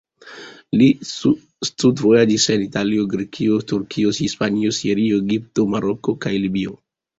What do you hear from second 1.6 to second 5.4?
studvojaĝis en Italio, Grekio, Turkio, Hispanio, Sirio,